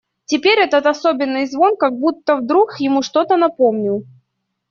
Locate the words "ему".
2.79-3.03